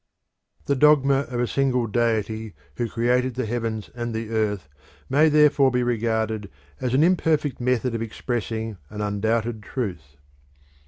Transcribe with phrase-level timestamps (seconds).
[0.65, 4.67] The dogma of a single deity who created the heavens and the earth
[5.09, 10.17] may therefore be regarded as an imperfect method of expressing an undoubted truth.